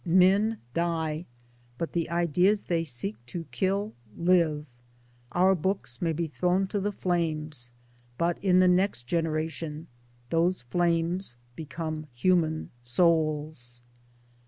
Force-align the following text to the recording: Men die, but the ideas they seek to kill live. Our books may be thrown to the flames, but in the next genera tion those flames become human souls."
Men 0.03 0.57
die, 0.73 1.27
but 1.77 1.93
the 1.93 2.09
ideas 2.09 2.63
they 2.63 2.83
seek 2.83 3.23
to 3.27 3.45
kill 3.51 3.93
live. 4.17 4.65
Our 5.31 5.53
books 5.53 6.01
may 6.01 6.11
be 6.11 6.25
thrown 6.25 6.65
to 6.69 6.79
the 6.79 6.91
flames, 6.91 7.71
but 8.17 8.39
in 8.43 8.57
the 8.61 8.67
next 8.67 9.03
genera 9.03 9.47
tion 9.47 9.85
those 10.31 10.63
flames 10.63 11.35
become 11.55 12.07
human 12.15 12.71
souls." 12.83 13.83